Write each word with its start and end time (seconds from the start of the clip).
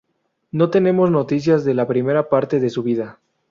No 0.49 0.71
tenemos 0.71 1.11
noticias 1.11 1.63
de 1.63 1.75
la 1.75 1.85
primera 1.87 2.27
parte 2.27 2.59
de 2.59 2.71
su 2.71 2.81
vida. 2.81 3.19